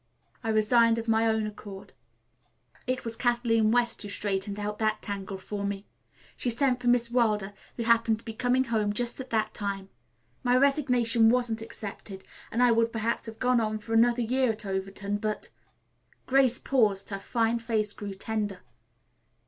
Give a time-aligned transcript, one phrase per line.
[0.43, 1.93] I resigned of my own accord.
[2.87, 5.85] It was Kathleen West who straightened out that tangle for me.
[6.35, 9.89] She sent for Miss Wilder, who happened to be coming home just at that time.
[10.43, 14.65] My resignation wasn't accepted, and I would perhaps have gone on for another year at
[14.65, 15.49] Overton, but"
[16.25, 18.61] Grace paused, her fine face grew tender.